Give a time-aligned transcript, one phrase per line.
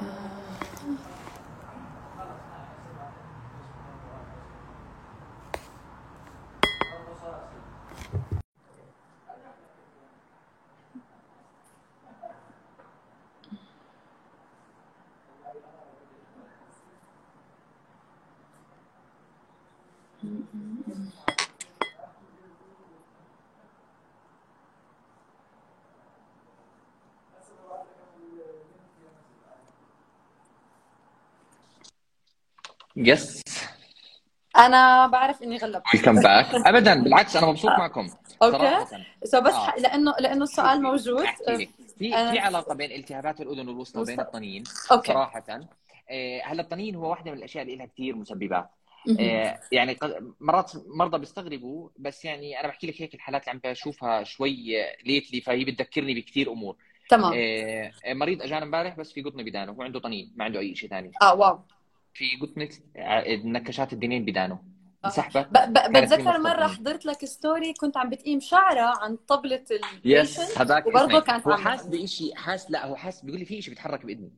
[0.00, 0.06] 嗯
[20.52, 20.89] 嗯 합.
[33.00, 33.42] yes
[34.56, 35.82] أنا بعرف إني غلبت.
[35.94, 38.10] welcome back ابدا بالعكس أنا مبسوط معكم.
[38.42, 38.86] okay.
[39.24, 39.74] so بس آه.
[39.78, 41.24] لأنه لأنه السؤال موجود.
[41.98, 44.20] في أنا- في علاقة بين التهابات الاذن الوسطى وبين.
[44.20, 45.12] الطنين okay.
[45.12, 45.44] صراحة.
[46.10, 48.70] آه، هلأ الطنين هو واحدة من الأشياء اللي لها كثير مسببات.
[49.20, 49.96] آه، يعني
[50.40, 54.56] مرات مرضى بيستغربوا بس يعني أنا بحكي لك هيك الحالات اللي عم بشوفها شوي
[55.06, 56.76] lately فهي بتذكرني بكثير أمور.
[57.08, 57.32] تمام.
[57.36, 60.90] آه، مريض أجانا امبارح بس في قطن بدانه هو عنده طنين ما عنده أي شيء
[60.90, 61.10] ثاني.
[61.22, 61.60] آه wow.
[62.14, 64.58] في قطنه آه، نكشات الطنين بدانه.
[65.04, 65.08] آه.
[65.08, 65.28] كانت
[65.78, 66.66] في بتذكر مرة.
[66.66, 69.64] حضرت لك story كنت عم بتقيم شعرها عن طبلة
[70.04, 73.74] yes هذاك وبرضه كانت هو حاس بشيء حاس لا هو حاس بيقول لي في شيء
[73.74, 74.32] بيتحرك بإذني.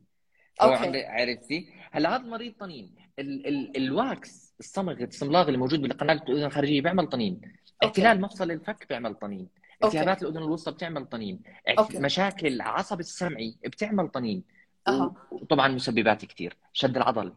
[0.61, 2.95] عم عرفتي هلا هذا المريض طنين.
[3.19, 7.41] ال ال ال wax الصمغ الصملاغ اللي موجود بالقناة الأذن الخارجية بيعمل طنين.
[7.83, 9.47] اختلال مفصل الفك بيعمل طنين.
[9.83, 11.41] التهابات الأذن الوسطى بتعمل طنين.
[11.77, 11.99] okay.
[11.99, 14.43] مشاكل عصب السمعي بتعمل طنين.
[14.87, 15.13] أها.
[15.31, 17.33] وطبعا مسببات كثير شد العضل.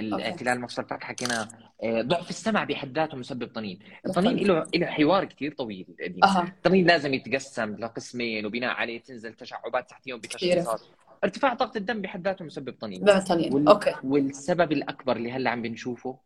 [0.00, 0.14] okay.
[0.14, 1.48] الاختلال مفصل الفك حكينا
[1.82, 3.78] آه، ضعف السمع بحد ذاته مسبب طنين.
[4.06, 5.86] الطنين له له حوار كثير طويل
[6.24, 6.42] أها.
[6.42, 10.80] الطنين لازم يتقسم لقسمين وبناء عليه تنزل تشعبات تحتيهم بتشخيصات
[11.24, 13.20] ارتفاع ضغط الدم بحد ذاته مسبب طنين.
[13.20, 13.54] طنين.
[13.54, 13.68] وال...
[13.68, 13.94] okay.
[14.04, 16.18] والسبب الأكبر اللي هلأ عم بنشوفه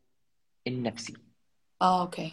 [0.67, 1.15] النفسي.
[1.83, 2.33] آه okay.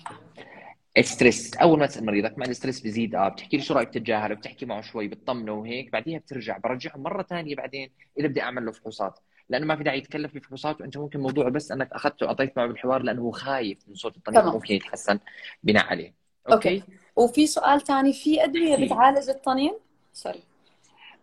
[0.98, 1.58] ال stress.
[1.58, 4.66] أول ما تسأل مريضك مع ال stress بزيد آه بتحكي لي شو رأيك تتجاهله بتحكي
[4.66, 7.90] معه شوي بتطمنه وهيك بعديها بترجع برجعه مرة ثانية بعدين
[8.20, 9.20] إذا بدي أعمل له فحوصات.
[9.52, 13.02] لأنه ما في داعي يتكلف بفحوصات وأنت ممكن موضوعه بس أنك أخذته وقضيت معه بالحوار
[13.02, 14.54] لأنه هو خايف من صوت الطنين تمام.
[14.54, 15.20] ممكن يتحسن
[15.64, 16.14] بناء عليه
[16.52, 16.70] okay.
[16.70, 16.84] okay
[17.16, 18.86] وفي سؤال ثاني في ادويه.
[18.86, 19.78] بتعالج الطنين؟
[20.14, 20.44] sorry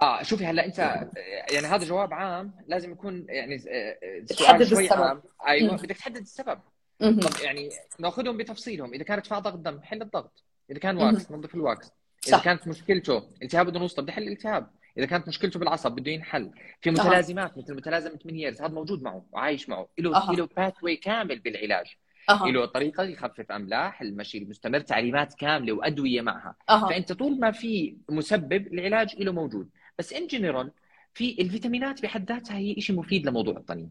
[0.02, 0.78] آه شوفي هلا أنت
[1.52, 5.00] يعني هذا جواب عام لازم يكون يعني آه، آه، سؤال شوي السبب.
[5.02, 5.76] عام أيوه مم.
[5.76, 6.58] بدك تحدد السبب
[7.00, 7.20] مهم.
[7.20, 10.96] طب يعني نأخذهم بتفصيلهم إذا كان ارتفاع ضغط دم حل الضغط إذا كان.
[10.96, 11.90] واكس ننظف الواكس
[12.28, 12.44] إذا صح.
[12.44, 16.50] كانت مشكلته التهاب اذن وسطى بدي حل الالتهاب إذا كانت مشكلته بالعصب بده ينحل.
[16.80, 19.88] في متلازمات مثل متلازمة منييرز هذا موجود معه وعايش معه.
[19.98, 20.32] له أها.
[20.32, 21.86] له pathway كامل بالعلاج.
[22.30, 22.48] أها.
[22.48, 26.56] له طريقة يخفف أملاح المشي المستمر تعليمات كاملة وأدوية معها.
[26.70, 26.88] أها.
[26.88, 29.68] فأنت طول ما في مسبب العلاج له موجود.
[29.98, 30.70] بس in general
[31.14, 33.90] في الفيتامينات بحد ذاتها هي شيء مفيد لموضوع الطنين.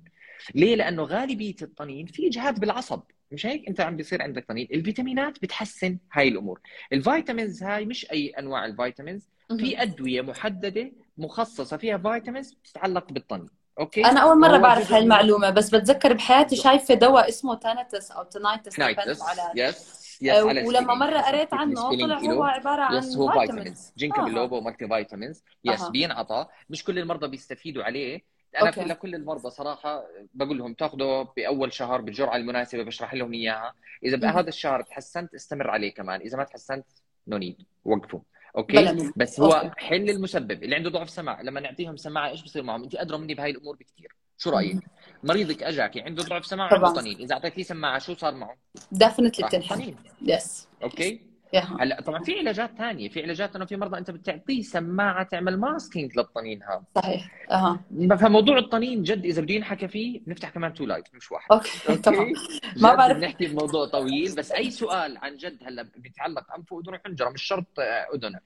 [0.56, 3.02] ليه؟ لأنه غالبية الطنين في إجهاد بالعصب.
[3.32, 4.68] مش هيك؟ أنت عم بيصير عندك طنين.
[4.74, 6.62] الفيتامينات بتحسن هاي الأمور.
[6.94, 9.30] ال vitamins هاي مش أي أنواع ال vitamins.
[9.56, 13.50] في أدوية محددة مخصصة فيها vitamins بتتعلق بالطنين
[13.80, 17.56] okay؟ أنا أول مرة بعرف جزء هاي من- المعلومة بس بتذكر بحياتي شايفة دواء اسمه
[17.56, 20.94] Tanitus أو Tinnitus نايتس على yes yes ولما.
[20.94, 22.20] مرة قريت عنه طلع.
[22.20, 24.22] هو عبارة عن yes هو vitamins ginkgo.
[24.22, 25.84] biloba و multivitamins yes.
[25.90, 28.22] بينعطى مش كل المرضى بيستفيدوا عليه.
[28.62, 28.82] أنا okay.
[28.84, 30.04] لكل المرضى صراحة
[30.34, 33.74] بقول لهم تاخذه بأول شهر بالجرعة المناسبة بشرح لهم إياها.
[34.04, 34.18] إذا.
[34.18, 36.22] بهذا الشهر تحسنت استمر عليه كمان.
[36.22, 36.86] إذا ما تحسنت
[37.28, 38.20] no need وقفوا.
[38.58, 39.82] okay؟ بس هو okay.
[39.86, 40.64] حل المسبب.
[40.64, 43.76] اللي عنده ضعف سمع لما نعطيهم سماعة إيش بصير معهم؟ أنت أدرى مني بهاي الأمور
[43.76, 44.78] بكثير شو رأيك؟
[45.24, 46.74] مريضك اجاكي عنده ضعف سمع.
[46.74, 48.58] عنده طنين إذا اعطيت لي سماعة شو صار معه؟
[48.92, 51.22] definitely بتنحل yes okay؟
[51.56, 56.18] هلا طبعا في علاجات ثانية في علاجات إنه في مرضى أنت بتعطيه سماعة تعمل masking
[56.18, 56.84] للطنين هذا.
[56.96, 57.46] صحيح.
[57.52, 57.80] أها.
[58.20, 61.52] فموضوع الطنين جد إذا بده ينحكى فيه بنفتح كمان two live مش واحد.
[61.52, 62.34] okay تمام.
[62.82, 63.18] ما بعرف.
[63.18, 64.36] بنحكي بموضوع طويل.
[64.36, 67.80] بس أي سؤال عن جد هلا بيتعلق انف واذن وحنجره مش شرط
[68.14, 68.40] أذن.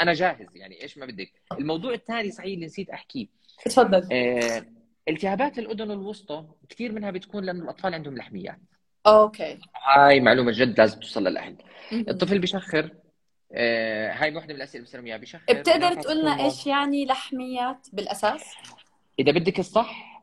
[0.00, 1.32] أنا جاهز يعني إيش ما بدك.
[1.58, 3.26] الموضوع الثاني صحيح اللي نسيت أحكيه.
[3.64, 4.08] تفضل.
[4.12, 4.64] آه،
[5.08, 8.58] التهابات الأذن الوسطى كثير منها بتكون لأنه الأطفال عندهم لحميات.
[9.06, 11.56] أوكي هاي معلومة جد لازم توصل للأهل.
[11.92, 12.90] الطفل بشخر
[13.52, 18.44] آه، هاي واحدة من الأسئلة بسالهم اياها بشخر بتقدر تقول لنا إيش يعني لحميات بالأساس؟
[19.18, 20.22] إذا بدك الصح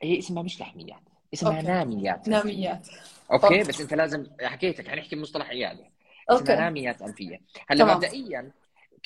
[0.00, 1.00] هي اسمها مش لحميات
[1.34, 1.66] اسمها okay.
[1.66, 2.88] ناميات ناميات
[3.32, 3.62] okay okay.
[3.62, 5.90] بس أنت لازم حكيتك حنحكي بمصطلح عيادة
[6.30, 7.94] اسمها okay ناميات انفيه هلأ.
[7.94, 8.52] مبدئيا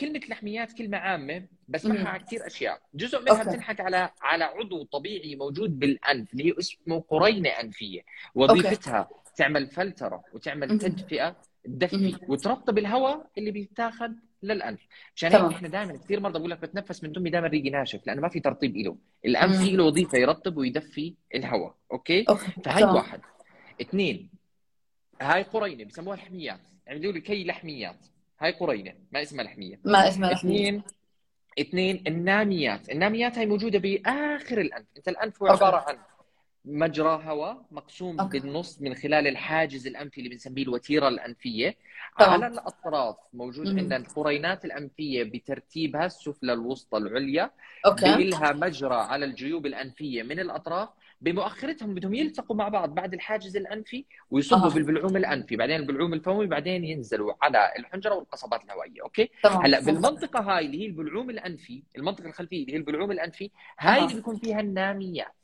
[0.01, 2.05] كلمة لحميات كلمة عامة بس مم.
[2.05, 3.51] معها كثير أشياء، جزء منها okay.
[3.51, 8.01] بتنحك على على عضو طبيعي موجود بالأنف اللي هي اسمه قرينة أنفية،
[8.35, 10.23] وظيفتها تعمل فلترة مم.
[10.35, 12.17] وتعمل تدفئة تدفي.
[12.29, 14.11] وترطب الهواء اللي بيتاخذ
[14.43, 14.81] للأنف،
[15.17, 15.33] عشان.
[15.33, 18.29] هيك إحنا دائما كثير مرضى بقول لك بتنفس من تمي دائما ريقي ناشف لأنه ما
[18.29, 18.97] في ترطيب له،.
[19.23, 22.95] فيه له وظيفة يرطب ويدفي الهواء، okay؟ okay فهي تمام.
[22.95, 23.21] واحد
[23.81, 24.31] اثنين
[25.21, 28.07] هاي قرينة بسموها لحميات يعني بيقولوا كي لحميات
[28.41, 30.83] هاي قرينة ما اسمها لحمية ما اسمها لحمية اثنين
[31.61, 35.65] اثنين الناميات الناميات هي موجودة بآخر الأنف أنت الأنف هو okay.
[35.65, 35.99] عبارة عن
[36.65, 38.39] مجرى هواء مقسوم okay.
[38.39, 41.77] بالنص من خلال الحاجز الأنفي اللي بنسميه الوتيرة الأنفية
[42.19, 42.31] تمام.
[42.31, 43.69] على الأطراف موجود.
[43.69, 47.51] عندنا القرينات الأنفية بترتيبها السفلى الوسطى العليا
[47.87, 50.89] okay بيلها مجرى على الجيوب الأنفية من الأطراف
[51.21, 54.75] بمؤخرتهم بدهم يلتقوا مع بعض بعد الحاجز الأنفي ويصبوا أها.
[54.75, 59.63] بالبلعوم الأنفي بعدين البلعوم الفمي بعدين ينزلوا على الحنجرة والقصبات الهوائية okay؟ تمام.
[59.63, 64.05] هلأ بالمنطقة هاي اللي هي البلعوم الأنفي المنطقة الخلفية اللي هي البلعوم الأنفي هاي أها.
[64.05, 65.35] اللي بيكون فيها الناميات.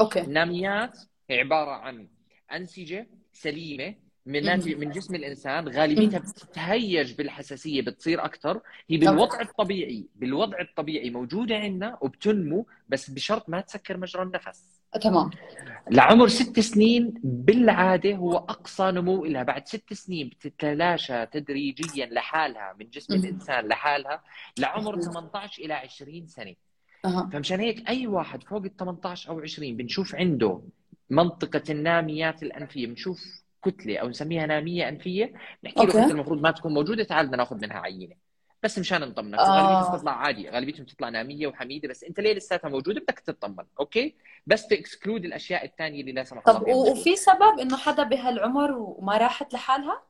[0.00, 0.20] okay.
[0.20, 0.98] الناميات
[1.30, 2.08] عبارة عن
[2.52, 3.94] أنسجة سليمة
[4.26, 4.42] من.
[4.78, 11.98] من جسم الإنسان غالبيتها بتتهيج بالحساسية بتصير أكثر هي بالوضع الطبيعي بالوضع الطبيعي موجودة عندنا
[12.00, 14.81] وبتنمو بس بشرط ما تسكر مجرى النفس.
[15.00, 15.30] تمام
[15.90, 22.90] لعمر ست سنين بالعادة هو أقصى نمو لها بعد ست سنين بتتلاشى تدريجيا لحالها من
[22.90, 23.14] جسم.
[23.14, 24.22] الإنسان لحالها
[24.58, 25.00] لعمر مهم.
[25.12, 26.54] 18 إلى 20 سنة
[27.32, 30.62] فمشان هيك أي واحد فوق ال 18 أو 20 بنشوف عنده
[31.10, 35.80] منطقة الناميات الأنفية بنشوف كتلة أو نسميها نامية أنفية بنحكي.
[35.80, 38.14] له كتله المفروض ما تكون موجودة تعال بدنا ناخذ منها عينة
[38.62, 39.42] بس مشان نطمنك آه.
[39.42, 44.14] غالبيتها بتطلع عادي غالبيتهم بتطلع نامية وحميدة بس انت ليه لساتها موجودة بدك تطمن okay
[44.46, 46.68] بس to exclude الأشياء الثانية اللي لا سمح الله طب.
[46.68, 50.02] وفي سبب إنه حدا بهالعمر وما راحت لحالها؟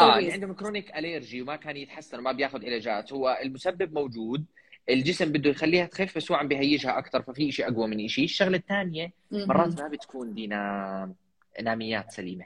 [0.00, 0.32] آه اللي weird.
[0.32, 4.44] عندهم chronic allergy وما كان يتحسن وما بياخذ علاجات هو المسبب موجود
[4.88, 8.56] الجسم بده يخليها تخف بس هو عم بيهيجها أكثر ففي شيء أقوى من شيء الشغلة
[8.56, 9.12] الثانية.
[9.30, 11.14] مرات ما بتكون دي نام...
[11.62, 12.44] ناميات سليمة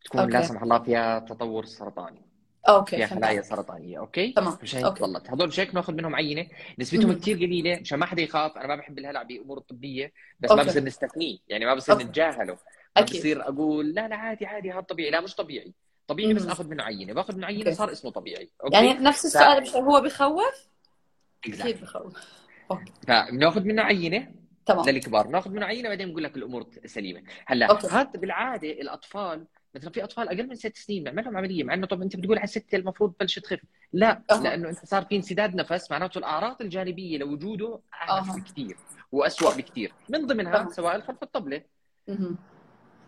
[0.00, 0.32] بتكون okay.
[0.32, 2.22] لا سمح الله فيها تطور سرطاني
[2.68, 4.58] okay فيها خلايا سرطانيه okay تمام.
[4.62, 5.04] مش هيك okay.
[5.04, 6.46] ضلت هدول مش هيك ناخذ منهم عينة
[6.78, 7.12] نسبتهم.
[7.12, 10.70] كثير قليلة مشان ما حدا يخاف أنا ما بحب الهلع بأمور الطبيه بس ما أوكي.
[10.70, 12.04] بصير نستثنيه يعني ما بصير okay.
[12.04, 12.58] نتجاهله
[12.96, 13.02] ما.
[13.02, 15.72] بصير أقول لا لا عادي عادي هذا طبيعي لا مش طبيعي
[16.06, 16.46] طبيعي بس.
[16.46, 17.74] آخذ منه عينة باخذ منه عينة okay.
[17.74, 20.68] صار اسمه طبيعي okay يعني نفس السؤال بس هو بخوف؟
[21.44, 22.12] أكيد بخوف
[22.70, 24.32] okay فبناخذ منه عينة
[24.66, 27.86] تمام للكبار ناخذ منه عينة بعدين بنقول لك الأمور سليمة هلا okay.
[27.86, 31.86] هذا بالعادة الأطفال مثلا في أطفال أقل من ست سنين بنعمل لهم عملية مع إنه
[31.86, 33.60] طب أنت بتقول على ست المفروض تبلش تخف
[33.92, 34.42] لا أها.
[34.42, 38.36] لأنه أنت صار في انسداد نفس معناته الأعراض الجانبية لوجوده اعنف أها.
[38.36, 38.76] بكثير
[39.12, 40.68] واسوء بكثير من ضمنها أها.
[40.70, 41.62] سوائل خلف الطبله
[42.08, 42.36] مهم.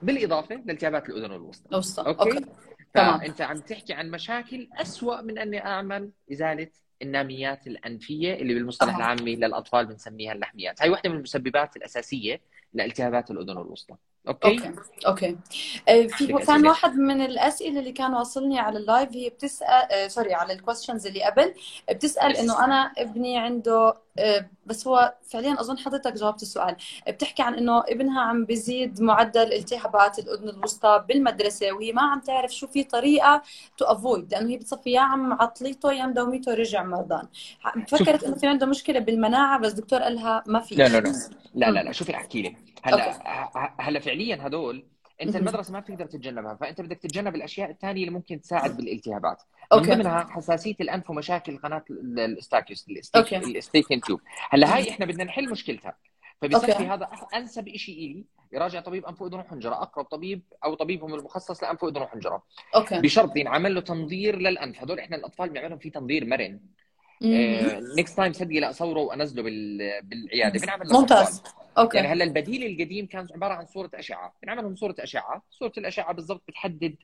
[0.03, 2.41] بالإضافة لالتهابات الأذن والوسطى وسطى okay,
[2.95, 3.19] تمام.
[3.19, 6.69] فأنت عم تحكي عن مشاكل اسوء من أني أعمل إزالة
[7.03, 8.97] الناميات الأنفية اللي بالمصطلح أها.
[8.97, 12.41] العامي للأطفال بنسميها اللحميات هاي واحدة من المسببات الأساسية
[12.75, 13.95] لالتهابات الأذن والوسطى
[14.31, 14.75] أوكي, أوكي
[15.07, 15.37] أوكي.
[15.89, 20.35] آه، في كان؟ واحد من الأسئلة اللي كان واصلني على اللايف هي بتسأل آه، sorry
[20.35, 21.55] على ال questions اللي قبل.
[21.91, 22.37] بتسأل.
[22.37, 26.77] إنه أنا ابني عنده آه، بس هو فعليا أظن حضرتك جاوبت السؤال.
[27.09, 32.55] بتحكي عن إنه ابنها عم بيزيد معدل التهابات الأذن الوسطى بالمدرسة وهي ما عم تعرف
[32.55, 33.43] شو في طريقة
[33.79, 37.29] to avoid لأنه هي بتصفي يا معطليته يا مدوميته رجع مرضان.
[37.89, 40.75] فكرت إنه في عنده مشكلة بالمناعة بس دكتور قال لها ما في.
[40.75, 41.13] لا لا لا.
[41.55, 41.93] لا لا لا.
[42.01, 43.73] شوفي احكي لك هلأ أوكي.
[43.79, 44.87] هلأ فعليا هدول
[45.23, 45.37] أنت.
[45.37, 49.43] المدرسة ما بتقدر تتجنبها فأنت بدك تتجنب الأشياء الثانية اللي ممكن تساعد بالالتهابات.
[49.73, 49.91] من أوكي.
[49.95, 52.87] ضمنها حساسية الأنف ومشاكل قناة ال- الاستاكيوس
[53.17, 53.37] أوكي.
[53.37, 54.21] ال eustachian tube.
[54.51, 55.97] هلأ هاي إحنا بدنا نحل مشكلتها.
[56.43, 56.85] فبصفي أوكي.
[56.85, 61.83] هذا أنسب شيء إلي يراجع طبيب انف واذن وحنجره أقرب طبيب أو طبيبهم المخصص لانف
[61.83, 62.43] واذن وحنجره
[62.75, 63.01] أوكي.
[63.01, 64.81] بشرط ينعمل له تنظير للأنف.
[64.83, 66.61] هدول إحنا الأطفال بنعمل لهم فيه تنظير مرن.
[67.99, 70.61] next time صدقي لا اصوره وأنزله بال- بالعيادة.
[70.61, 71.43] بنعمل له ممتاز.
[71.81, 71.97] أوكي.
[71.97, 74.35] يعني هلا البديل القديم كان عبارة عن صورة أشعة.
[74.43, 75.43] بنعملهم صورة أشعة.
[75.51, 76.95] صورة الأشعة بالضبط بتحدد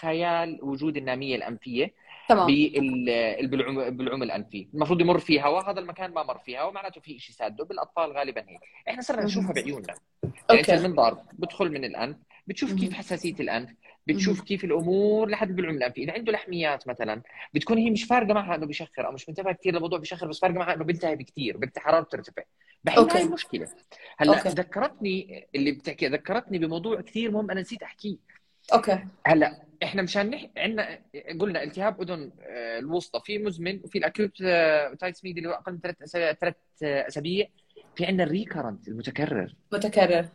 [0.00, 1.94] خيال وجود النامية الأنفية
[2.28, 2.46] تمام.
[3.90, 4.68] بالبلعوم الأنفي.
[4.74, 7.64] المفروض يمر فيه هواء هذا المكان ما مر فيه هواء معناته في شيء ساده.
[7.64, 8.60] بالأطفال غالبا هيك.
[8.88, 9.94] إحنا صرنا نشوفها بعيوننا.
[10.22, 10.74] يعني أوكي.
[10.74, 12.16] المنظار بدخل من الأنف
[12.46, 13.70] بتشوف كيف حساسية الأنف.
[14.06, 17.22] بتشوف كيف الأمور لحد الانفي إذا عنده لحميات مثلا
[17.54, 19.06] بتكون هي مش فارقة معها إنه بيشخر.
[19.06, 22.42] أو مش منتبه كثير للموضوع بيشخر بس فارقة معها إنه بيلتهب كثير بدها حرارته ترتفع
[22.84, 23.18] بحل أوكي.
[23.18, 23.68] هاي المشكلة.
[24.18, 24.48] هلأ أوكي.
[24.48, 28.16] ذكرتني اللي بتحكي ذكرتني بموضوع كثير مهم أنا نسيت أحكيه.
[28.72, 29.04] أوكي.
[29.26, 30.46] هلأ إحنا مشان نح...
[30.56, 30.98] عندنا
[31.40, 34.36] قلنا التهاب أذن آه، الوسطى في مزمن وفي ال acute
[35.00, 37.46] otitis media اللي هو أقل من ثلاث أسابيع ثلاث أسابيع
[37.96, 39.54] في عندنا ال recurrent المتكرر.
[39.72, 40.28] متكرر.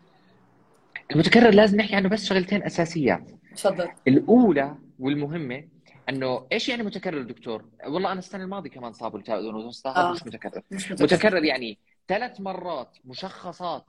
[1.11, 3.31] المتكرر لازم نحكي عنه بس شغلتين أساسيات.
[3.55, 3.91] تفضل.
[4.07, 5.67] الأولى والمهمة
[6.09, 10.09] أنه إيش يعني متكرر دكتور؟ والله أنا السنة الماضية كمان صابوا التهاب اذن الوسطى هذا
[10.09, 10.11] آه.
[10.11, 10.61] مش متكرر.
[10.71, 11.05] مش متكرر.
[11.05, 13.85] متكرر يعني ثلاث مرات مشخصات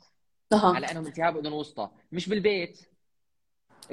[0.52, 0.74] أها.
[0.74, 1.90] على أنهم التهاب أذن وسطى.
[2.12, 2.88] مش بالبيت.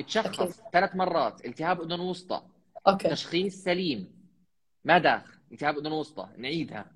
[0.07, 1.45] تشخص ثلاث مرات.
[1.45, 2.41] التهاب أذن وسطى.
[2.88, 3.09] أوكي.
[3.09, 4.11] تشخيص سليم.
[4.83, 5.39] ما داخل.
[5.51, 6.29] التهاب أذن وسطى.
[6.38, 6.91] نعيدها.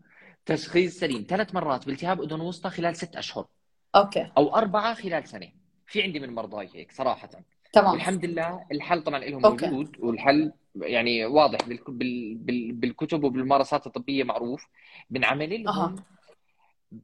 [0.46, 1.26] تشخيص سليم.
[1.30, 3.48] ثلاث مرات بالتهاب أذن وسطى خلال ست أشهر.
[3.96, 4.32] أوكي.
[4.38, 5.52] أو أربعة خلال سنة.
[5.88, 7.30] في عندي من مرضاي هيك صراحة.
[7.74, 9.42] تمام والحمد لله الحل طبعا لهم.
[9.42, 10.52] موجود والحل
[10.82, 14.68] يعني واضح بالك- بال- بال- بالكتب وبالممارسات الطبية معروف
[15.10, 15.96] بنعمل لهم.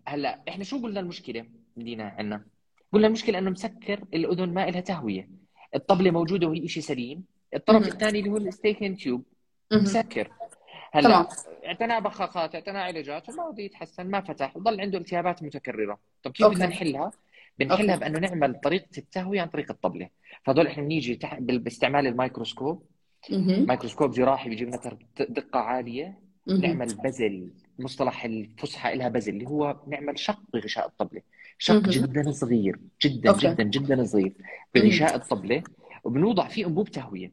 [0.07, 1.45] هلأ إحنا شو قلنا المشكلة
[1.77, 2.43] مدينة عندنا
[2.93, 5.29] قلنا المشكلة إنه مسكر الأذن ما لها تهوية
[5.75, 7.23] الطبلة موجودة وهي شيء سليم
[7.53, 7.87] الطرف.
[7.87, 9.23] الثاني اللي هو ال eustachian tube.
[9.71, 10.31] مسكر.
[10.91, 11.27] هلأ
[11.65, 16.47] اعتنى بخاخات اعتنى علاجات وما بده يتحسن ما فتح وضل عنده التهابات متكررة طب كيف.
[16.47, 17.11] بدنا نحلها
[17.59, 18.05] بنحلها أوكي.
[18.09, 20.09] بأنه نعمل طريقة التهوية عن طريق الطبلة
[20.43, 22.83] فهذول إحنا بنيجي باستعمال الميكروسكوب.
[23.31, 24.97] ميكروسكوب جراحي بيجيب لنا
[25.29, 26.19] دقة عالية.
[26.47, 27.49] نعمل بزل
[27.79, 31.21] مصطلح الفصحى لها بزل اللي هو نعمل شق بغشاء الطبلة
[31.57, 31.79] شق.
[31.89, 33.47] جدا صغير جدا أوكي.
[33.53, 34.33] جدا جدا صغير
[34.75, 35.63] بغشاء الطبلة
[36.03, 37.25] وبنوضع فيه أنبوب تهوية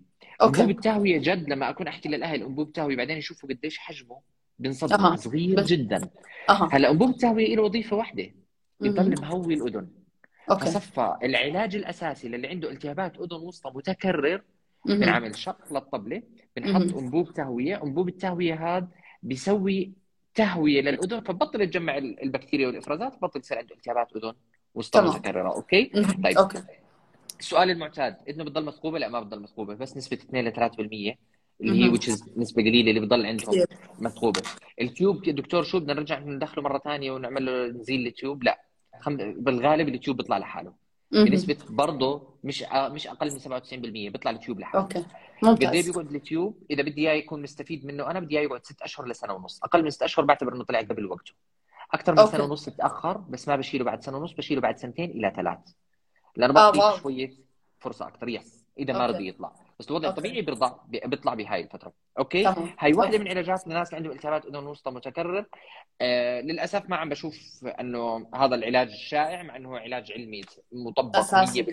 [0.43, 4.19] أنبوب أوكي التهوية جد لما أكون أحكي للأهل أنبوب تهوية بعدين يشوفوا قديش حجمه
[4.59, 5.17] بنصدق أها.
[5.17, 6.09] صغير بس- جدا
[6.51, 8.31] أها هلأ أنبوب التهوية له وظيفة واحدة.
[8.83, 9.89] يضل مهوي الأذن
[10.51, 14.43] أوكي فصفى العلاج الأساسي للي عنده التهابات أذن وسطى متكرر.
[14.87, 16.23] بنعمل شق للطبلة
[16.57, 16.97] بنحط.
[16.99, 18.89] أنبوب تهوية أنبوب التهوية هذا
[19.23, 19.93] بيسوي
[20.35, 24.33] تهوية للأذن فبطل تجمع ال- البكتيريا والإفرازات بطل يصير عنده التهابات أذن
[24.75, 25.01] وسطى.
[25.01, 25.85] متكررة أوكي.
[26.25, 26.39] طيب.
[26.39, 26.63] أوكي
[27.41, 31.17] السؤال المعتاد إذنه بتضل مثقوبه لا ما بتضل مثقوبه بس نسبة 2 ل 3%
[31.61, 33.65] اللي هي نسبة قليلة اللي بتضل عندهم.
[33.99, 34.43] مثقوبه
[34.81, 38.66] ال tube دكتور شو بدنا نرجع ندخله مرة ثانية ونعمل له نزيل ال tube لا.
[39.37, 40.87] بالغالب ال tube بيطلع لحاله.
[41.13, 42.65] بنسبه برضه مش.
[42.73, 43.75] مش أقل من 97%
[44.11, 45.05] بيطلع ال tube لحاله أوكي قد
[45.43, 48.65] إيه ممتاز بيقعد ال tube إذا بدي إياه يكون مستفيد منه أنا بدي إياه يقعد
[48.65, 51.33] ست أشهر لسنة ونص أقل من ست أشهر بعتبر إنه طلع قبل وقته
[51.95, 52.33] أكثر من أوكي.
[52.33, 55.59] سنه ونص تأخر بس ما بشيله بعد سنة ونص بشيله بعد سنتين إلى ثلاث
[56.37, 56.97] لأنه آه، بعطيه wow.
[56.97, 57.35] شوية
[57.79, 59.07] فرصة أكثر yes إذا ما.
[59.07, 60.19] رضي يطلع بس الوضع أوكي.
[60.19, 61.93] الطبيعي بيرضع بيطلع بهاي الفترة.
[62.19, 62.71] أوكي؟ تمام.
[62.79, 63.19] هاي أوكي.
[63.19, 65.45] من علاجات الناس اللي عندهم التهابات اذن وسطى متكرر
[66.01, 67.37] آه للأسف ما عم بشوف
[67.81, 70.41] إنه هذا العلاج الشائع مع إنه هو علاج علمي
[70.73, 71.63] مطبق أساسي.
[71.63, 71.69] 100%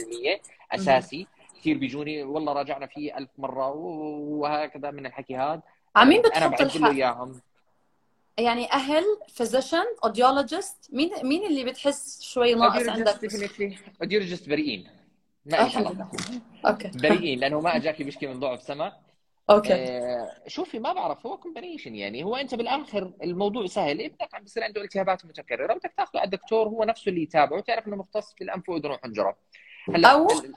[0.72, 1.28] أساسي.
[1.60, 5.62] كثير بيجوني والله راجعنا فيه ألف مرة وهكذا من الحكي هذا.
[5.96, 7.42] ع مين أنا بتحط الحق إياهم.
[8.38, 13.20] يعني أهل physician audiologist مين مين اللي بتحس شوي ناقص عندك؟
[14.02, 15.03] audiologist بريئين.
[15.46, 16.08] ما غلط لله
[16.68, 16.88] أوكي.
[16.88, 18.94] بريئين لأنه ما اجاكي بيشكي من ضعف سمع
[19.50, 19.74] أوكي.
[19.74, 22.24] آه، شوفي ما بعرف هو combination يعني.
[22.24, 24.02] هو أنت بالآخر الموضوع سهل.
[24.02, 25.74] ابنك عم بيصير عنده التهابات متكررة.
[25.74, 27.58] بدك تاخذه على الدكتور هو نفسه اللي يتابعه.
[27.58, 29.38] وتعرف إنه مختص في الانف واذن وحنجره
[29.90, 30.56] هلا أو- ال-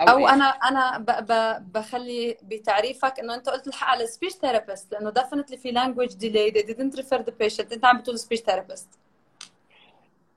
[0.00, 1.32] أو إيش؟ أنا أنا ب ب
[1.72, 6.54] بخلي بتعريفك إنه أنت قلت الحق على speech therapist لأنه definitely في language delay.
[6.54, 7.72] They didn't refer the patient.
[7.72, 8.88] أنت عم بتقول speech therapist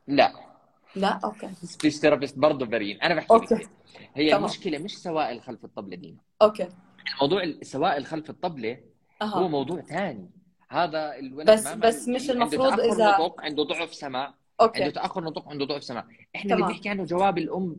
[0.07, 0.46] لا.
[0.99, 1.49] لا أوكي.
[1.63, 3.55] speech therapist برضه بريئين أنا بحكي أوكي.
[3.55, 3.69] لك
[4.15, 4.39] هي تمام.
[4.43, 6.15] المشكلة مش سوائل خلف الطبلة دي.
[6.41, 6.67] أوكي.
[7.21, 8.77] موضوع السوائل خلف الطبلة
[9.23, 10.29] هو أها موضوع ثاني
[10.69, 14.91] هذا الولد بس- بس مش عنده المفروض تأخر إذا- نطق عنده ضعف سمع عنده أوكي
[14.91, 15.99] تأخر نطق عنده ضعف سمع
[16.35, 16.67] إحنا اللي تمام.
[16.73, 17.75] بنحكي عنه جواب الأم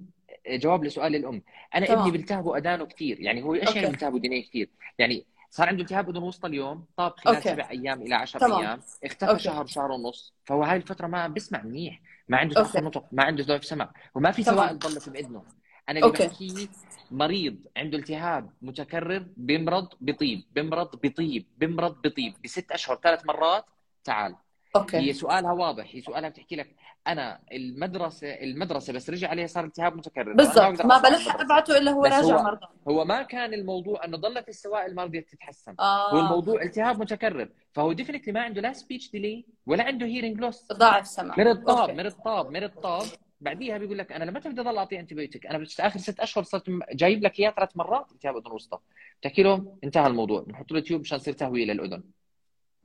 [0.49, 1.43] جواب لسؤال الأم.
[1.75, 1.99] أنا تمام.
[1.99, 3.79] ابني بيلتهبوا أذانه كثير يعني هو إيش أوكي.
[3.79, 7.43] يعني بيلتهبوا اذنيه كثير يعني صار عنده التهاب اذن وسطى اليوم طاب خلال.
[7.43, 8.59] سبع أيام إلى 10 تمام.
[8.61, 9.43] أيام اختفى أوكي.
[9.43, 12.55] شهر شهر ونص فهو هاي الفترة ما بيسمع منيح ما عنده.
[12.55, 14.43] تاخر نطق ما عنده ضعف سمع وما في.
[14.43, 15.43] سوائل ضلت بإذنه
[15.89, 16.13] أنا اللي.
[16.13, 16.69] بحكيه
[17.11, 23.65] مريض عنده التهاب متكرر بيمرض بيطيب بيمرض بيطيب بيمرض بيطيب بست أشهر ثلاث مرات
[24.05, 24.37] تعال
[24.77, 24.97] okay.
[24.97, 26.75] هي سؤالها واضح هي سؤالها بتحكي لك
[27.07, 30.33] أنا المدرسة المدرسة بس رجع عليها صار التهاب متكرر.
[30.33, 31.41] بالضبط ما المدرسة.
[31.41, 35.75] أبعته إلا هو راجع مرضى هو ما كان الموضوع أنه ضلت السوائل ما رضيت تتحسن.
[35.81, 36.15] آه.
[36.15, 37.49] هو الموضوع التهاب متكرر.
[37.73, 41.79] فهو definitely ما عنده لا speech delay ولا عنده hearing loss ضعف سمع مرض طاب
[41.79, 41.93] okay.
[41.93, 43.07] مرض طاب مرض طاب.
[43.41, 46.71] بعديها بيقول لك أنا لما بدي اضل اعطيه antibiotic أنا بس آخر ست أشهر صرت
[46.93, 48.79] جايب لك إياه ثلاث مرات التهاب اذن وسطى
[49.21, 50.41] بتحكي له انتهى الموضوع.
[50.41, 52.03] بنحط له tube مشان يصير تهويه للأذن.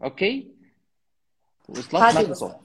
[0.04, 0.63] okay؟
[1.70, 2.34] وصلت ما في.
[2.34, 2.56] صوت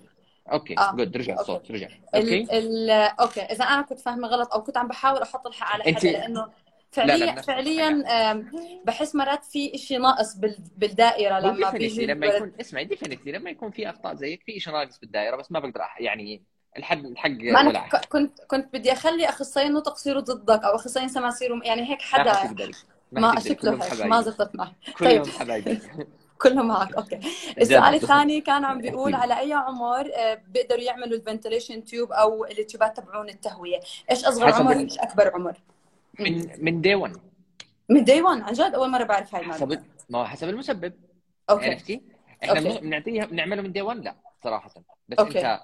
[0.53, 0.93] okay آه.
[0.97, 1.41] good رجع okay.
[1.43, 5.23] الصوت رجع okay ال ال okay إذا أنا كنت فاهمة غلط أو كنت عم بحاول
[5.23, 6.51] أحط الحق على حدا لأنه لا،
[6.93, 7.89] فعليا بنفس فعليا
[8.31, 8.51] آم،
[8.85, 13.71] بحس مرات في شيء ناقص بال- بالدائرة لما بيجي لما يكون اسمعي definitely لما يكون
[13.71, 15.81] في أخطاء زيك في شيء ناقص بالدائرة بس ما بقدر.
[16.01, 16.43] يعني
[16.77, 21.29] الحد الحق ما أنا كنت كنت بدي أخلي أخصائيين نطق يصيروا ضدك أو أخصائيين سمع
[21.29, 22.33] يصيروا يعني هيك حدا
[23.13, 23.41] ما.
[23.41, 23.79] شكله.
[24.07, 25.27] ما زبطت معي كلهم طيب.
[25.35, 25.79] حبايبي
[26.43, 26.95] كله معك.
[26.95, 27.21] okay.
[27.61, 27.95] السؤال.
[27.95, 29.15] الثاني كان عم بيقول.
[29.15, 33.81] على أي عمر آه، بيقدروا يعملوا ال ventilation tube أو التيوبات تبعون التهوية؟
[34.11, 35.57] إيش أصغر عمر ال- إيش أكبر عمر؟
[36.21, 37.17] من من day 1
[37.89, 39.77] من day 1 عن جد؟ أول مرة بعرف هاي المعلومة.
[39.77, 40.93] حسب ما هو حسب المسبب.
[41.51, 41.67] okay.
[41.71, 42.03] عرفتي؟
[42.45, 42.79] إحنا okay.
[42.81, 44.15] بنعطيها بنعمله من day 1 لا
[44.45, 44.71] صراحة.
[45.09, 45.39] بس okay.
[45.39, 45.61] أنت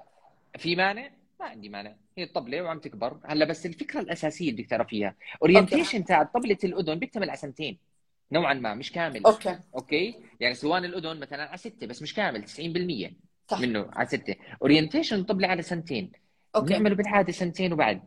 [0.58, 1.94] في مانع؟ ما عندي مانع.
[2.18, 3.16] هي الطبله وعم تكبر.
[3.24, 5.14] هلأ بس الفكرة الأساسية اللي بدك تعرفيها.
[5.42, 7.78] orientation تاع طبلة الأذن بيكتمل على سنتين.
[8.32, 9.26] نوعا ما مش كامل.
[9.26, 9.58] okay.
[9.74, 13.12] okay؟ يعني صوان الأذن مثلا على ستة بس مش كامل 90%
[13.48, 13.60] صح.
[13.60, 14.34] منه على ستة.
[14.62, 16.12] orientation الطبله على سنتين.
[16.56, 16.66] okay.
[16.66, 18.02] بنعمله بالعادة سنتين وبعد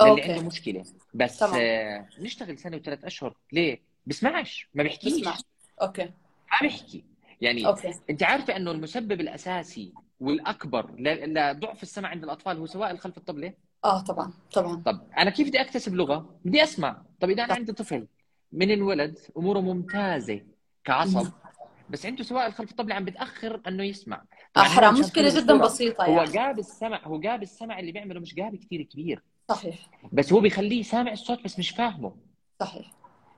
[0.00, 0.32] للي okay.
[0.32, 0.84] عنده مشكلة.
[1.14, 1.42] بس.
[1.42, 3.36] آه نشتغل سنة وثلاث أشهر.
[3.52, 5.20] ليه؟ بسمعش ما بيحكيش.
[5.20, 5.36] بسمع
[5.82, 6.04] okay.
[6.04, 7.04] ما بيحكي.
[7.40, 7.94] يعني okay.
[8.10, 13.52] أنت عارفة إنه المسبب الأساسي والأكبر لضعف السمع عند الأطفال هو سوائل خلف الطبله
[13.84, 14.82] آه طبعا طبعا.
[14.86, 17.02] طب أنا كيف بدي أكتسب لغة؟ بدي أسمع.
[17.20, 18.06] طب إذا أنا عندي طفل
[18.52, 20.40] من الولد أموره ممتازة
[20.84, 21.26] كعصب.
[21.90, 24.22] بس عنده سوائل خلف الطبلة عم بتأخر أنه يسمع.
[24.56, 25.56] حرام هذا مشكلة جدا.
[25.56, 26.30] بسيطة هو يعني.
[26.30, 29.22] gap السمع هو gap السمع اللي بيعمله مش gap كثير كبير.
[29.48, 29.90] صحيح.
[30.12, 32.16] بس هو بيخليه سامع الصوت بس مش فاهمه.
[32.60, 32.90] صحيح.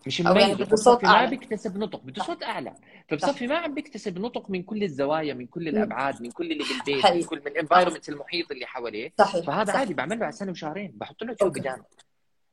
[0.07, 1.25] مش يعني مميز صوت فبصفي ما.
[1.25, 2.23] بيكتسب نطق بده.
[2.23, 2.75] صوت أعلى.
[3.09, 7.07] فبصفي ما عم بيكتسب نطق من كل الزوايا من كل الأبعاد من كل اللي بالبيت.
[7.07, 9.13] من كل من ال environment المحيط اللي حواليه.
[9.19, 9.47] صحيح.
[9.47, 9.81] فهذا صحيح.
[9.81, 10.93] عادي بعمل له على سنة وشهرين.
[10.95, 11.83] بحط له tube okay.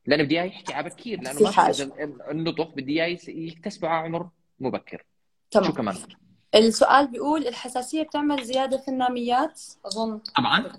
[0.06, 1.92] لأنه بدي إياه يحكي على بكير لأنه ما حاجة.
[2.30, 4.28] النطق بدي إياه يكتسبه على عمر
[4.60, 5.04] مبكر.
[5.50, 5.66] تمام.
[5.66, 5.96] شو كمان؟
[6.54, 10.18] السؤال بيقول الحساسية بتعمل زيادة في الناميات؟ أظن.
[10.36, 10.72] طبعا.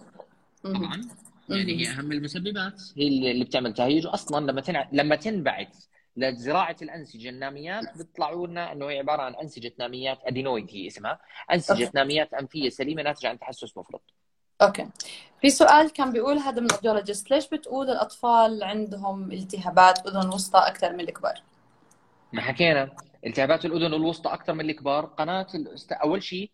[0.63, 1.01] طبعا.
[1.49, 2.81] يعني هي أهم المسببات.
[2.97, 4.07] هي اللي بتعمل تهيج.
[4.07, 4.89] أصلا لما تنع...
[4.91, 5.85] لما تنبعث
[6.17, 11.19] لزراعة الأنسجة الناميات بيطلعوا لنا إنه هي عبارة عن أنسجة ناميات ادينويد هي اسمها.
[11.51, 11.97] أنسجة أوكي.
[11.97, 14.03] ناميات أنفية سليمة ناتجة عن تحسس مفرط.
[14.61, 14.89] okay.
[15.41, 20.93] في سؤال كان بيقول هذا من audiologist ليش بتقول الأطفال عندهم التهابات اذن وسطى أكثر
[20.93, 21.41] من الكبار؟
[22.33, 22.95] ما حكينا.
[23.25, 25.05] التهابات الأذن الوسطى أكثر من الكبار.
[25.05, 25.91] قناة الاست...
[25.91, 26.51] أول شيء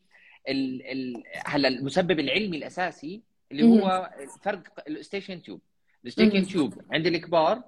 [0.49, 0.91] ال...
[0.91, 1.23] ال...
[1.45, 3.21] هلا المسبب العلمي الأساسي
[3.51, 4.09] اللي هو
[4.41, 5.61] فرق ال eustachian tube.
[6.03, 6.45] ال eustachian مهم.
[6.45, 7.61] tube عند الكبار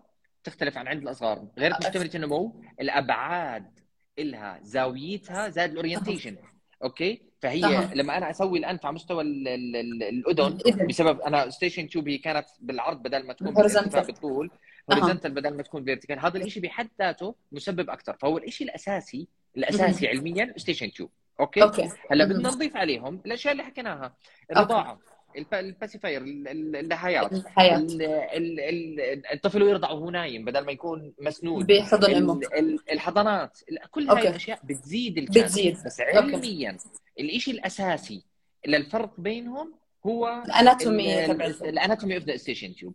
[0.44, 1.48] تختلف عن عند الأصغر.
[1.58, 3.80] غير مستمرة النمو الأبعاد
[4.20, 6.38] إلها زاويتها زاد ال orientation
[6.84, 7.94] okay؟ فهي أها.
[7.96, 9.48] لما أنا أسوي الانف على مستوى ال...
[9.48, 9.76] ال...
[9.76, 10.40] ال...
[10.40, 10.88] الأذن.
[10.88, 13.54] بسبب ال eustachian tube هي كانت بالعرض بدل ما تكون.
[13.54, 14.52] بالارتفاع بالطول.
[14.92, 19.28] horizontal بدل ما تكون vertical هذا الشيء بحد ذاته مسبب أكثر فهو الشيء الأساسي
[19.58, 21.10] الأساسي علميا eustachian tube
[21.40, 22.26] okay okay هلأ.
[22.26, 24.14] بدنا نضيف عليهم الأشياء اللي حكيناها
[24.52, 25.00] الرضاعة الب-
[25.54, 30.72] ال pacifier ال- ال- اللهايات الحياة ال- ال- ال- الطفل يرضع وهو نايم بدل ما
[30.72, 31.68] يكون مسنود.
[31.68, 32.34] بحضن أمه.
[32.34, 34.10] ال- ال- الحضانات ال- كل.
[34.10, 35.78] هاي الأشياء بتزيد ال chances بتزيد.
[35.86, 36.78] بس علميا
[37.20, 38.24] الشيء الأساسي
[38.68, 39.74] للفرق بينهم
[40.06, 41.26] هو ال anatomy
[41.70, 42.94] ال anatomy of the eustachian tube.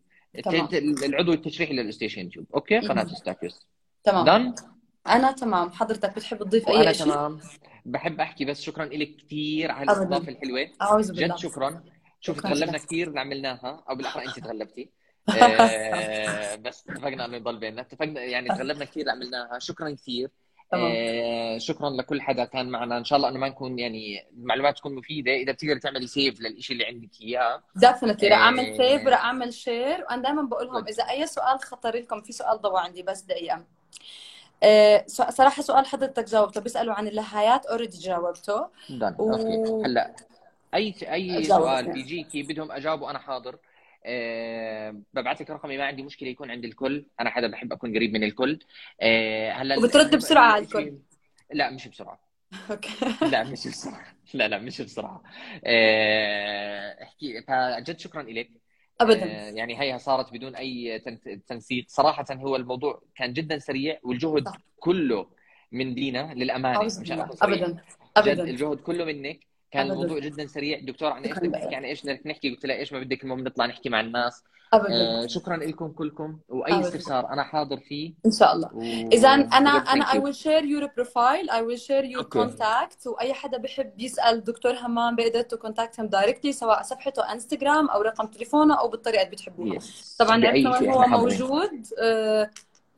[1.05, 2.79] العضو التشريحي لل eustachian tube okay.
[2.79, 3.67] قناه استاكيوس
[4.05, 4.25] تمام.
[4.25, 4.55] done
[5.07, 5.71] أنا تمام.
[5.71, 7.41] حضرتك بتحب تضيف أي شيء تمام.
[7.87, 10.03] بحب أحكي بس شكرا لك كثير على أبداً.
[10.03, 10.69] الاستضافه الحلوة.
[11.01, 11.83] جد شكرا.
[12.25, 12.79] شوف تغلبنا.
[12.79, 13.85] كثير اللي عملناها.
[13.91, 14.91] أو بالأحرى انت تغلبتي.
[15.43, 17.81] آه، بس اتفقنا إنه يضل بيننا.
[17.81, 19.59] اتفقنا يعني تغلبنا كثير اللي عملناها.
[19.59, 20.31] شكرا كثير.
[20.73, 22.99] آه، شكرا لكل حدا كان معنا.
[22.99, 25.33] إن شاء الله إنه ما نكون يعني المعلومات تكون مفيدة.
[25.33, 27.63] إذا بتقدر تعملي save للشيء اللي عندك إياه.
[27.77, 28.77] definitely رح أعمل.
[28.77, 32.61] save ورح أعمل share وأنا دائما بقول لهم إذا أي سؤال خطر لكم في سؤال
[32.61, 33.65] ضوى عندي بس دقيقة.
[34.63, 38.67] آه، صراحة سؤال حضرتك جاوبته بيسألوا عن اللهايات already جاوبته.
[39.19, 40.15] و- هلأ.
[40.75, 41.93] أي أي سؤال.
[41.93, 43.59] بيجيكي بدهم أجاوبه أنا حاضر.
[44.07, 47.07] أه ببعث لك رقمي ما عندي مشكلة يكون عند الكل.
[47.21, 48.59] أنا حدا بحب أكون قريب من الكل.
[49.01, 50.99] أه هلأ وبترد بسرعة على الكل.
[51.53, 52.21] لا مش بسرعة.
[52.71, 52.91] أوكي.
[53.31, 54.07] لا مش بسرعة.
[54.35, 55.23] لا لا مش بسرعة.
[55.65, 58.51] أه احكي فجد شكرا لك
[59.01, 59.25] ابدا.
[59.25, 61.85] آه، يعني هيها صارت بدون أي تن- تنسيق.
[61.89, 64.49] صراحة هو الموضوع كان جدا سريع والجهد.
[64.77, 65.27] كله
[65.73, 67.29] من دينا للأمانة أكون صريح.
[67.43, 67.77] ابدا.
[68.17, 68.43] ابدا.
[68.45, 69.54] الجهد كله منك.
[69.75, 69.95] كان أبداً.
[70.03, 70.81] الموضوع جدا سريع.
[70.81, 72.51] دكتور عن إيش بدك؟ عن إيش بدك؟ نحكي.
[72.51, 74.43] قلت لها إيش ما بدك المهم نطلع نحكي مع الناس.
[74.73, 74.89] ابدا.
[74.95, 76.39] آه شكرا لكم كلكم.
[76.49, 76.89] وأي أبداً.
[76.89, 78.13] استفسار أنا حاضر فيه.
[78.27, 78.71] إن شاء الله.
[78.75, 78.81] و...
[79.13, 81.51] اذا أنا أنا will share your profile.
[81.51, 82.45] I will share your okay.
[82.45, 83.07] contact.
[83.07, 88.03] وأي حدا بحب يسأل دكتور همام بيقدر to contact him directly سواء صفحته انستغرام أو
[88.03, 89.79] رقم تليفونه أو بالطريقة اللي بتحبوها.
[89.79, 90.17] Yes.
[90.19, 91.07] طبعا هو.
[91.07, 91.87] موجود.
[92.03, 92.51] آه،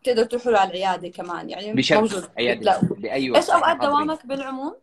[0.02, 1.50] بتقدر تروحوا له على العيادة كمان.
[1.50, 2.24] يعني بشرف موجود.
[2.38, 3.76] عيادة بتلاقوا بأي وقت إيش أوقات.
[3.80, 4.74] دوامك بالعموم؟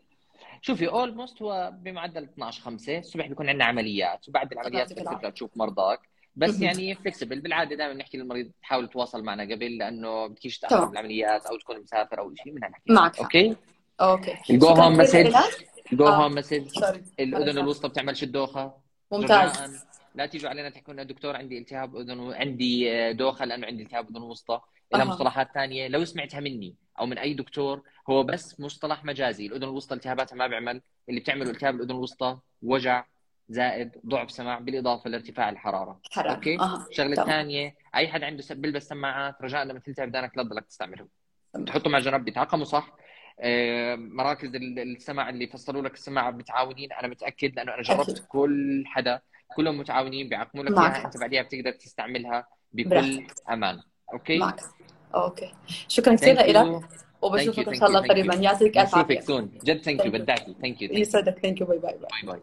[0.65, 5.30] شوفي almost هو بمعدل 12 5 الصبح بيكون عندنا عمليات وبعد العمليات بتقدر.
[5.30, 5.99] تشوف مرضاك
[6.36, 6.62] بس.
[6.62, 10.60] يعني flexible بالعادة دائما بنحكي للمريض حاول تتواصل معنا قبل لأنه بدكيش.
[10.60, 13.19] تاخر بالعمليات أو تكون مسافر أو شيء من هالحكي معك.
[13.20, 13.56] okay
[14.02, 15.36] okay ال go home message.
[15.94, 16.23] go آه.
[16.24, 16.84] home message
[17.19, 18.73] الأذن الوسطى بتعملش الدوخة
[19.12, 19.84] ممتاز
[20.15, 22.34] لا تيجوا علينا تحكوا لنا دكتور عندي التهاب أذن.
[22.34, 24.62] عندي دوخة لأنه عندي التهاب أذن وسطى
[24.93, 25.04] لها.
[25.04, 29.96] مصطلحات ثانية لو سمعتها مني أو من أي دكتور هو بس مصطلح مجازي الأذن الوسطى
[29.96, 33.06] التهاباتها ما بيعمل اللي بتعمله التهاب الأذن الوسطى وجع
[33.50, 37.30] زائد ضعف سمع بالإضافة لارتفاع الحرارة حرام OK أها الشغلة تمام.
[37.30, 41.08] الثانية أي حد عنده بيلبس سماعات رجاء لما تلتهب ودانك لا تضلك تستعملهم.
[41.68, 42.92] تحطه مع جنب بيتعقموا صح
[43.40, 48.24] آه، مراكز ال- السمع اللي فصلوا لك السماعه متعاونين أنا متأكد لأنه أنا جربت أكيد.
[48.26, 49.22] كل حدا
[49.56, 50.72] كلهم متعاونين بيعقموا لك.
[50.72, 53.34] إياها أنت بعديها بتقدر تستعملها بكل براحتك.
[53.52, 53.82] أمان
[54.13, 54.60] OK معك
[55.16, 55.52] OK.
[55.88, 56.82] شكرا كثير لك.
[57.21, 58.36] وبشوفك إن شاء الله قريبا.
[58.36, 59.19] يعطيك الف عافية.
[59.63, 60.12] جد thank you.
[60.12, 61.39] بدعتي thank you يسعدك.
[61.39, 62.42] thank you bye bye bye bye